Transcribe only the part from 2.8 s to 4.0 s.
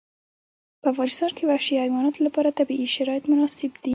شرایط مناسب دي.